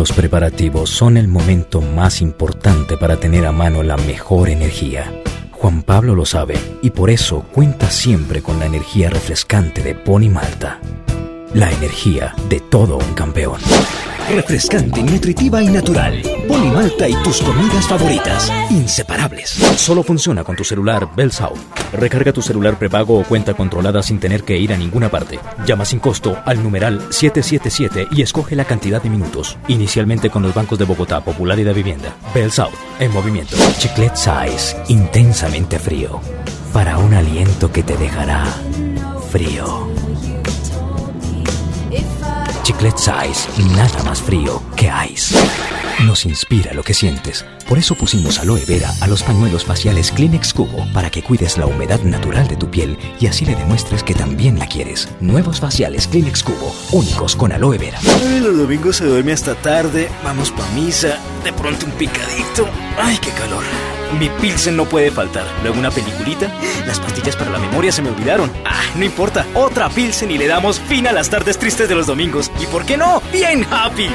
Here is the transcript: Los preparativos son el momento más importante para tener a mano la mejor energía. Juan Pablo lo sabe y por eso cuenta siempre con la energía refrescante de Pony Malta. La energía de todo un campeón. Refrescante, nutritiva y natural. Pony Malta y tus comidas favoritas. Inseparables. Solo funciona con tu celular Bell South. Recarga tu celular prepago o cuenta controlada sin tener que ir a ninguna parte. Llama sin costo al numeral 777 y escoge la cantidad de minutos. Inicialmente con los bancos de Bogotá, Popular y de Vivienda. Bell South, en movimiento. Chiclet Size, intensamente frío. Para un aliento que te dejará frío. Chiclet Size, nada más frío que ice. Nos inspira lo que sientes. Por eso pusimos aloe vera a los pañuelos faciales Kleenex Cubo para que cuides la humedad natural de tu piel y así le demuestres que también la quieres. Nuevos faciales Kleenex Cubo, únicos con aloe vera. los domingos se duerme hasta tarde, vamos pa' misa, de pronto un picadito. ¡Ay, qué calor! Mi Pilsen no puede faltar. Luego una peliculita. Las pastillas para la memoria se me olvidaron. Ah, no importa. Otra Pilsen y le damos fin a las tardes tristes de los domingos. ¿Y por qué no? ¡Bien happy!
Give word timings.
Los 0.00 0.12
preparativos 0.12 0.88
son 0.88 1.18
el 1.18 1.28
momento 1.28 1.82
más 1.82 2.22
importante 2.22 2.96
para 2.96 3.18
tener 3.18 3.44
a 3.44 3.52
mano 3.52 3.82
la 3.82 3.98
mejor 3.98 4.48
energía. 4.48 5.12
Juan 5.50 5.82
Pablo 5.82 6.14
lo 6.14 6.24
sabe 6.24 6.54
y 6.80 6.88
por 6.88 7.10
eso 7.10 7.44
cuenta 7.52 7.90
siempre 7.90 8.40
con 8.40 8.58
la 8.58 8.64
energía 8.64 9.10
refrescante 9.10 9.82
de 9.82 9.94
Pony 9.94 10.30
Malta. 10.30 10.80
La 11.52 11.70
energía 11.70 12.34
de 12.48 12.60
todo 12.60 12.96
un 12.96 13.12
campeón. 13.12 13.60
Refrescante, 14.30 15.02
nutritiva 15.02 15.62
y 15.62 15.68
natural. 15.68 16.22
Pony 16.50 16.68
Malta 16.72 17.08
y 17.08 17.14
tus 17.22 17.40
comidas 17.42 17.86
favoritas. 17.86 18.52
Inseparables. 18.70 19.50
Solo 19.76 20.02
funciona 20.02 20.42
con 20.42 20.56
tu 20.56 20.64
celular 20.64 21.08
Bell 21.14 21.30
South. 21.30 21.60
Recarga 21.92 22.32
tu 22.32 22.42
celular 22.42 22.76
prepago 22.76 23.20
o 23.20 23.22
cuenta 23.22 23.54
controlada 23.54 24.02
sin 24.02 24.18
tener 24.18 24.42
que 24.42 24.58
ir 24.58 24.72
a 24.72 24.76
ninguna 24.76 25.08
parte. 25.08 25.38
Llama 25.64 25.84
sin 25.84 26.00
costo 26.00 26.36
al 26.44 26.60
numeral 26.60 27.00
777 27.10 28.08
y 28.10 28.22
escoge 28.22 28.56
la 28.56 28.64
cantidad 28.64 29.00
de 29.00 29.10
minutos. 29.10 29.58
Inicialmente 29.68 30.28
con 30.28 30.42
los 30.42 30.52
bancos 30.52 30.76
de 30.76 30.86
Bogotá, 30.86 31.20
Popular 31.20 31.56
y 31.56 31.62
de 31.62 31.72
Vivienda. 31.72 32.16
Bell 32.34 32.50
South, 32.50 32.74
en 32.98 33.12
movimiento. 33.12 33.54
Chiclet 33.78 34.16
Size, 34.16 34.76
intensamente 34.88 35.78
frío. 35.78 36.20
Para 36.72 36.98
un 36.98 37.14
aliento 37.14 37.70
que 37.70 37.84
te 37.84 37.96
dejará 37.96 38.44
frío. 39.30 39.99
Chiclet 42.70 42.96
Size, 42.98 43.74
nada 43.74 44.00
más 44.04 44.22
frío 44.22 44.62
que 44.76 44.88
ice. 45.12 45.34
Nos 46.06 46.24
inspira 46.24 46.72
lo 46.72 46.84
que 46.84 46.94
sientes. 46.94 47.44
Por 47.68 47.78
eso 47.78 47.96
pusimos 47.96 48.38
aloe 48.38 48.64
vera 48.64 48.92
a 49.00 49.08
los 49.08 49.24
pañuelos 49.24 49.64
faciales 49.64 50.12
Kleenex 50.12 50.54
Cubo 50.54 50.86
para 50.94 51.10
que 51.10 51.20
cuides 51.20 51.58
la 51.58 51.66
humedad 51.66 52.00
natural 52.02 52.46
de 52.46 52.54
tu 52.54 52.70
piel 52.70 52.96
y 53.18 53.26
así 53.26 53.44
le 53.44 53.56
demuestres 53.56 54.04
que 54.04 54.14
también 54.14 54.56
la 54.56 54.68
quieres. 54.68 55.08
Nuevos 55.18 55.58
faciales 55.58 56.06
Kleenex 56.06 56.44
Cubo, 56.44 56.72
únicos 56.92 57.34
con 57.34 57.50
aloe 57.50 57.76
vera. 57.76 57.98
los 58.40 58.56
domingos 58.56 58.98
se 58.98 59.04
duerme 59.04 59.32
hasta 59.32 59.56
tarde, 59.56 60.08
vamos 60.22 60.52
pa' 60.52 60.70
misa, 60.72 61.18
de 61.42 61.52
pronto 61.52 61.86
un 61.86 61.92
picadito. 61.92 62.68
¡Ay, 62.96 63.18
qué 63.20 63.30
calor! 63.30 63.64
Mi 64.18 64.28
Pilsen 64.40 64.76
no 64.76 64.84
puede 64.86 65.10
faltar. 65.10 65.44
Luego 65.62 65.78
una 65.78 65.90
peliculita. 65.90 66.50
Las 66.86 67.00
pastillas 67.00 67.36
para 67.36 67.50
la 67.50 67.58
memoria 67.58 67.92
se 67.92 68.02
me 68.02 68.10
olvidaron. 68.10 68.50
Ah, 68.64 68.82
no 68.96 69.04
importa. 69.04 69.46
Otra 69.54 69.88
Pilsen 69.88 70.30
y 70.30 70.38
le 70.38 70.46
damos 70.46 70.80
fin 70.80 71.06
a 71.06 71.12
las 71.12 71.30
tardes 71.30 71.58
tristes 71.58 71.88
de 71.88 71.94
los 71.94 72.06
domingos. 72.06 72.50
¿Y 72.60 72.66
por 72.66 72.84
qué 72.84 72.96
no? 72.96 73.22
¡Bien 73.32 73.66
happy! 73.70 74.08